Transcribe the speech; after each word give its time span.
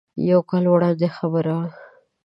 یو 0.29 0.41
کال 0.49 0.63
وړاندې 0.69 1.07
خبر 1.17 1.45
و. 1.55 1.57